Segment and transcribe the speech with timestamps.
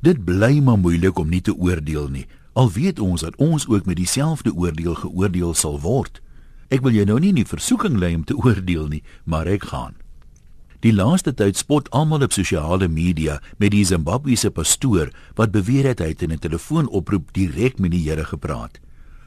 [0.00, 2.26] Dit bly maar moeilik om nie te oordeel nie.
[2.56, 6.22] Al weet ons dat ons ook met dieselfde oordeel geoordeel sal word.
[6.72, 9.68] Ek wil jou nou nie in die versoeking lei om te oordeel nie, maar ek
[9.72, 9.98] gaan.
[10.80, 16.00] Die laaste tyd spot almal op sosiale media met die Zimbabwese pastoor wat beweer het
[16.00, 18.80] hy het in 'n telefoonoproep direk met die Here gepraat.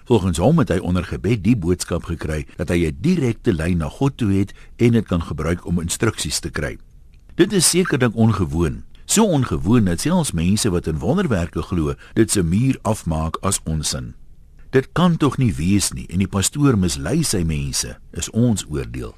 [0.10, 3.90] Volgens hom het hy onder gebed die boodskap gekry dat hy 'n direkte lyn na
[3.90, 6.78] God toe het en dit kan gebruik om instruksies te kry.
[7.36, 8.84] Dit is sekerlik ongewoon.
[9.06, 14.14] So ongewoon dat selfs mense wat in wonderwerke glo, dit se muur afmaak as onsin.
[14.70, 19.14] Dit kan tog nie wees nie en die pastoor mislei sy mense, is ons oordeel.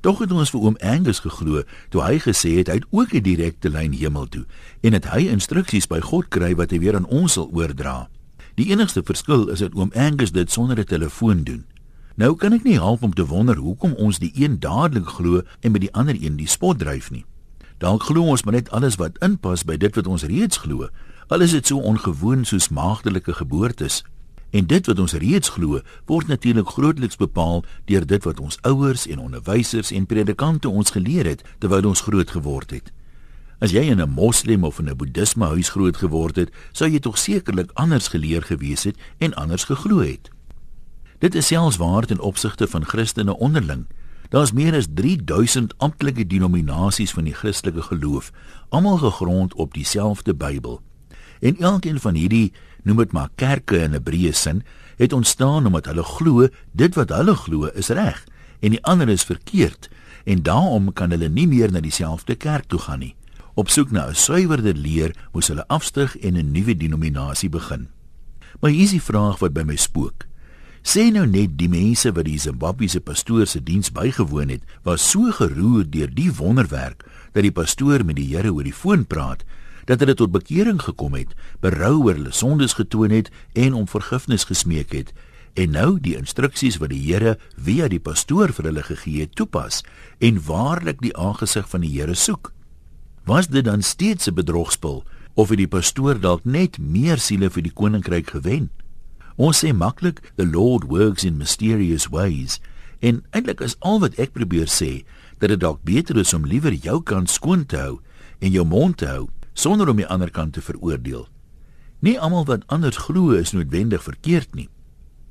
[0.00, 3.22] Tog het ons vir oom Angus geglo toe hy gesê het hy het ook 'n
[3.22, 4.46] direkte lyn hemel toe
[4.80, 8.08] en dat hy instruksies by God kry wat hy weer aan ons sal oordra.
[8.54, 11.64] Die enigste verskil is dat oom Angus dit sonder 'n telefoon doen.
[12.14, 15.72] Nou kan ek nie help om te wonder hoekom ons die een dadelik glo en
[15.72, 17.24] by die ander een die spot dryf nie.
[17.78, 20.88] Dalk glo ons maar net alles wat inpas by dit wat ons reeds glo.
[21.28, 24.02] Al is dit so ongewoon soos maagdelike geboortes
[24.50, 29.06] En dit wat ons reeds glo, word natuurlik grootliks bepaal deur dit wat ons ouers
[29.06, 32.92] en onderwysers en predikante ons geleer het terwyl ons groot geword het.
[33.60, 36.98] As jy in 'n moslem of in 'n boeddhisme huis groot geword het, sou jy
[36.98, 40.30] tog sekerlik anders geleer gewees het en anders geglo het.
[41.18, 43.86] Dit is selfs waar ten opsigte van Christene onderling.
[44.28, 48.28] Daar's meer as 3000 amptelike denominasies van die Christelike geloof,
[48.68, 50.82] almal gegrond op dieselfde Bybel.
[51.40, 54.62] En elkeen van hierdie noem dit maar kerke in 'n breë sin,
[54.96, 58.24] het ontstaan omdat hulle glo dit wat hulle glo is reg
[58.60, 59.88] en die ander is verkeerd
[60.24, 63.14] en daarom kan hulle nie meer na dieselfde kerk toe gaan nie.
[63.54, 67.88] Op soek na 'n suiwerder leer moes hulle afstyg en 'n nuwe denominasie begin.
[68.60, 70.27] Maar hier is die vraag wat by my spook.
[70.88, 75.28] Sê nou net die mense wat die Zimbabwese pastoor se diens bygewoon het, was so
[75.36, 77.04] geroer deur die wonderwerk
[77.34, 79.42] dat die pastoor met die Here oor die foon praat
[79.90, 84.48] dat hulle tot bekering gekom het, berou oor hulle sondes getoon het en om vergifnis
[84.48, 85.12] gesmeek het
[85.60, 89.82] en nou die instruksies wat die Here via die pastoor vir hulle gegee het toepas
[90.24, 92.54] en waarlik die aangesig van die Here soek.
[93.28, 95.04] Was dit dan steeds 'n bedrogspel
[95.34, 98.70] of het die pastoor dalk net meer siele vir die koninkryk gewen?
[99.38, 102.58] Ons sê maklik the Lord works in mysterious ways
[102.98, 105.04] en eintlik is al wat ek probeer sê
[105.38, 108.00] dat dit dalk beter is om liewer jou kant skoon te hou
[108.42, 111.28] en jou mond te hou sonder om die ander kant te veroordeel.
[112.02, 114.68] Nie almal wat anders glo is noodwendig verkeerd nie.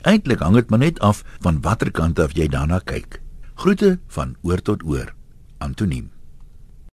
[0.07, 3.19] Eintlik hang dit maar net af van watter kant af jy daarna kyk.
[3.59, 5.11] Groete van oor tot oor.
[5.59, 6.11] Antoniem